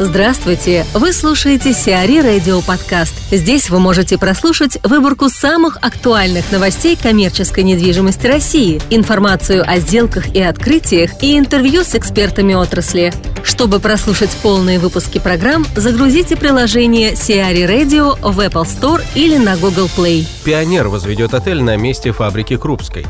[0.00, 0.84] Здравствуйте!
[0.92, 3.14] Вы слушаете Сиари Радио Подкаст.
[3.30, 10.42] Здесь вы можете прослушать выборку самых актуальных новостей коммерческой недвижимости России, информацию о сделках и
[10.42, 13.12] открытиях и интервью с экспертами отрасли.
[13.44, 19.88] Чтобы прослушать полные выпуски программ, загрузите приложение Сиари Radio в Apple Store или на Google
[19.96, 20.26] Play.
[20.42, 23.06] Пионер возведет отель на месте фабрики Крупской.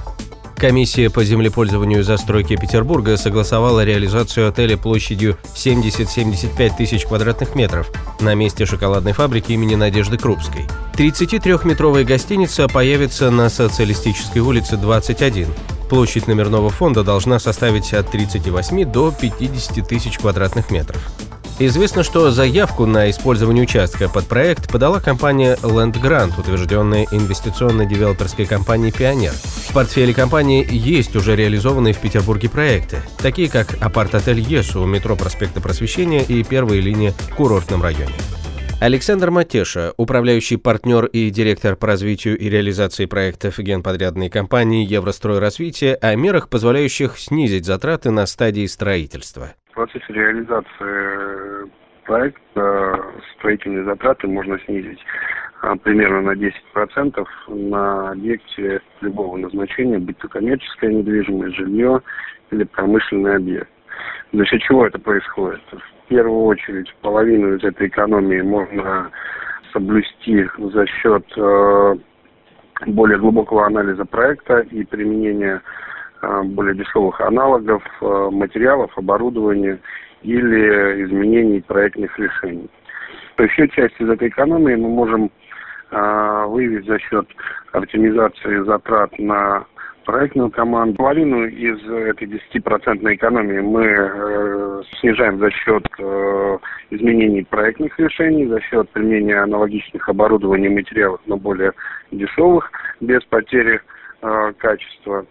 [0.65, 8.33] Комиссия по землепользованию и застройке Петербурга согласовала реализацию отеля площадью 70-75 тысяч квадратных метров на
[8.35, 10.65] месте шоколадной фабрики имени Надежды Крупской.
[10.95, 15.49] 33-метровая гостиница появится на Социалистической улице 21.
[15.91, 21.03] Площадь номерного фонда должна составить от 38 до 50 тысяч квадратных метров.
[21.61, 28.91] Известно, что заявку на использование участка под проект подала компания Land Grant, утвержденная инвестиционно-девелоперской компанией
[28.91, 29.31] «Пионер».
[29.31, 35.15] В портфеле компании есть уже реализованные в Петербурге проекты, такие как апарт-отель «Есу» у метро
[35.15, 38.15] проспекта Просвещения и первая линия в курортном районе.
[38.81, 45.95] Александр Матеша, управляющий партнер и директор по развитию и реализации проектов генподрядной компании «Еврострой развития»
[45.95, 49.53] о мерах, позволяющих снизить затраты на стадии строительства.
[49.71, 51.44] В процессе реализации
[52.05, 55.01] проекта строительные затраты можно снизить
[55.63, 62.01] а, примерно на 10% на объекте любого назначения, будь то коммерческая недвижимость, жилье
[62.51, 63.69] или промышленный объект.
[64.33, 65.63] За счет чего это происходит?
[65.71, 69.11] В первую очередь половину из этой экономии можно
[69.73, 71.95] соблюсти за счет э,
[72.87, 75.63] более глубокого анализа проекта и применения
[76.25, 79.79] Э, более дешевых аналогов, э, материалов, оборудования
[80.25, 82.69] или изменений проектных решений.
[83.37, 85.31] То есть часть из этой экономии мы можем
[85.91, 87.27] э, выявить за счет
[87.73, 89.65] оптимизации затрат на
[90.05, 90.97] проектную команду.
[90.97, 96.59] Половину из этой 10% экономии мы э, снижаем за счет э,
[96.91, 101.73] изменений проектных решений, за счет применения аналогичных оборудований и материалов, но более
[102.13, 103.81] дешевых, без потери
[104.23, 105.27] э, качества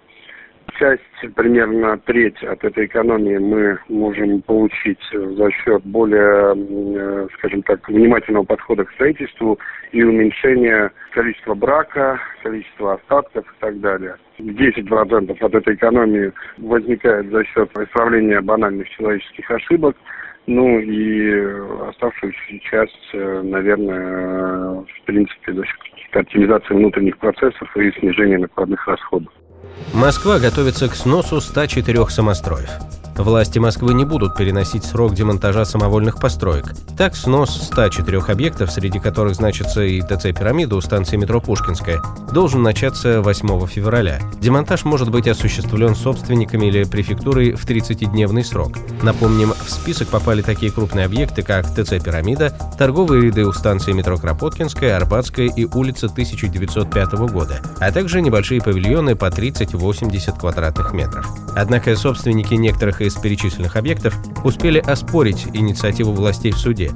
[0.78, 7.88] часть, примерно треть от этой экономии мы можем получить за счет более, э, скажем так,
[7.88, 9.60] внимательного подхода к строительству
[9.92, 14.16] и уменьшения количества брака, количества остатков и так далее.
[14.40, 19.96] 10% от этой экономии возникает за счет исправления банальных человеческих ошибок,
[20.48, 21.32] ну и
[21.90, 25.80] оставшуюся часть, э, наверное, в принципе, за счет
[26.12, 29.34] оптимизации внутренних процессов и снижения накладных расходов.
[29.94, 32.70] Москва готовится к сносу 104 самостроев.
[33.18, 36.74] Власти Москвы не будут переносить срок демонтажа самовольных построек.
[36.98, 42.64] Так, снос 104 объектов, среди которых значится и ТЦ «Пирамида» у станции метро Пушкинская, должен
[42.64, 44.20] начаться 8 февраля.
[44.42, 48.74] Демонтаж может быть осуществлен собственниками или префектурой в 30-дневный срок.
[49.04, 54.18] Напомним, в список попали такие крупные объекты, как ТЦ «Пирамида», торговые ряды у станции метро
[54.18, 61.30] Кропоткинская, Арбатская и улица 1905 года, а также небольшие павильоны по 30-80 квадратных метров.
[61.56, 66.92] Однако собственники некоторых из перечисленных объектов успели оспорить инициативу властей в суде.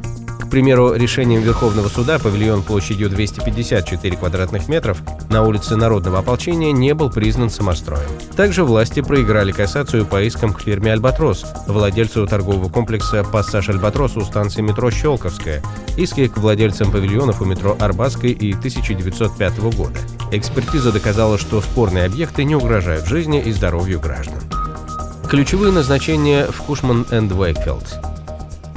[0.47, 6.93] К примеру, решением Верховного суда павильон площадью 254 квадратных метров на улице Народного ополчения не
[6.93, 8.07] был признан самостроем.
[8.37, 14.21] Также власти проиграли кассацию по искам к фирме «Альбатрос», владельцу торгового комплекса «Пассаж Альбатрос» у
[14.21, 15.61] станции метро «Щелковская»,
[15.97, 19.99] иски к владельцам павильонов у метро Арбатской и 1905 года.
[20.31, 24.39] Экспертиза доказала, что спорные объекты не угрожают жизни и здоровью граждан.
[25.29, 27.99] Ключевые назначения в Кушман энд Уэйкфилд.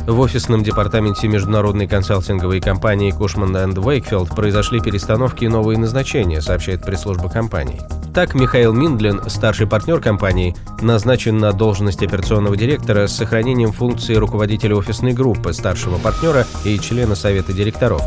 [0.09, 6.83] В офисном департаменте международной консалтинговой компании Кушман энд Уэйкфилд произошли перестановки и новые назначения, сообщает
[6.83, 7.81] пресс-служба компании.
[8.13, 14.75] Так, Михаил Миндлин, старший партнер компании, назначен на должность операционного директора с сохранением функции руководителя
[14.75, 18.03] офисной группы, старшего партнера и члена совета директоров.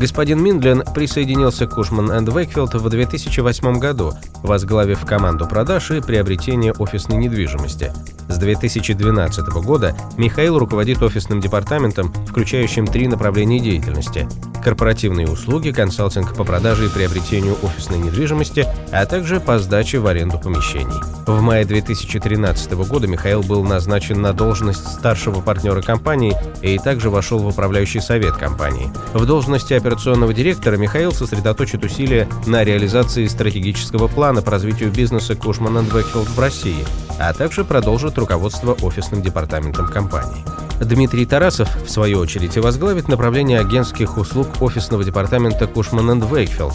[0.00, 6.72] Господин Миндлин присоединился к Кушман энд Вейкфилд в 2008 году, возглавив команду продаж и приобретения
[6.72, 7.92] офисной недвижимости.
[8.28, 14.28] С 2012 года Михаил руководит офисным департаментом, включающим три направления деятельности–
[14.64, 20.38] корпоративные услуги, консалтинг по продаже и приобретению офисной недвижимости, а также по сдаче в аренду
[20.38, 20.96] помещений.
[21.26, 27.38] В мае 2013 года Михаил был назначен на должность старшего партнера компании и также вошел
[27.38, 28.90] в управляющий совет компании.
[29.12, 35.84] В должности операционного директора Михаил сосредоточит усилия на реализации стратегического плана по развитию бизнеса Кушман
[35.84, 36.84] Векфилд в России,
[37.18, 40.44] а также продолжит руководство офисным департаментом компании.
[40.80, 46.74] Дмитрий Тарасов, в свою очередь, возглавит направление агентских услуг офисного департамента Кушман Вейкфилд,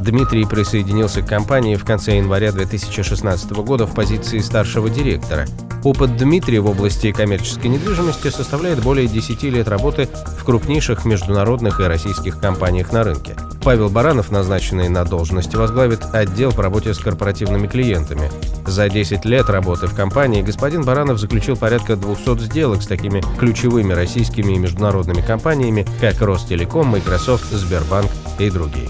[0.00, 5.46] Дмитрий присоединился к компании в конце января 2016 года в позиции старшего директора.
[5.82, 10.08] Опыт Дмитрия в области коммерческой недвижимости составляет более 10 лет работы
[10.38, 13.34] в крупнейших международных и российских компаниях на рынке.
[13.62, 18.30] Павел Баранов, назначенный на должность, возглавит отдел по работе с корпоративными клиентами.
[18.66, 23.92] За 10 лет работы в компании господин Баранов заключил порядка 200 сделок с такими ключевыми
[23.92, 28.88] российскими и международными компаниями, как Ростелеком, Microsoft, Сбербанк и другие.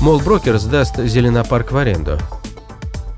[0.00, 2.18] Молброкер сдаст Зеленопарк в аренду.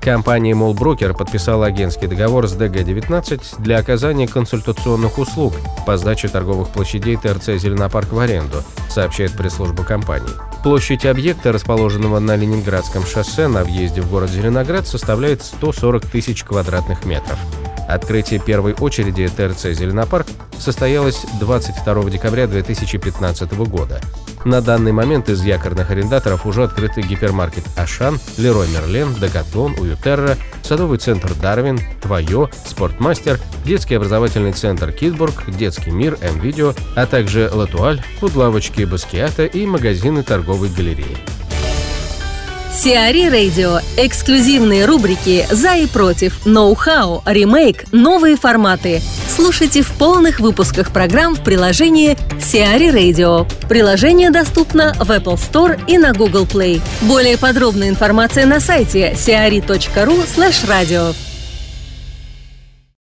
[0.01, 5.53] Компания Молброкер подписала агентский договор с ДГ-19 для оказания консультационных услуг
[5.87, 10.29] по сдаче торговых площадей ТРЦ «Зеленопарк» в аренду, сообщает пресс-служба компании.
[10.61, 17.03] Площадь объекта, расположенного на Ленинградском шоссе на въезде в город Зеленоград, составляет 140 тысяч квадратных
[17.03, 17.39] метров.
[17.87, 20.27] Открытие первой очереди ТРЦ «Зеленопарк»
[20.59, 24.01] состоялось 22 декабря 2015 года.
[24.45, 30.99] На данный момент из якорных арендаторов уже открыты гипермаркет «Ашан», «Лерой Мерлен», «Декатлон», «Уютерра», садовый
[30.99, 38.83] центр «Дарвин», «Твое», «Спортмастер», детский образовательный центр «Китбург», «Детский мир», «М-видео», а также «Латуаль», фудлавочки
[38.83, 41.17] «Баскиата» и магазины торговой галереи.
[42.71, 43.79] Сиари Радио.
[43.97, 49.01] Эксклюзивные рубрики «За и против», «Ноу-хау», «Ремейк», «Новые форматы».
[49.35, 53.45] Слушайте в полных выпусках программ в приложении Сиари Radio.
[53.67, 56.81] Приложение доступно в Apple Store и на Google Play.
[57.01, 61.13] Более подробная информация на сайте siari.ru slash radio.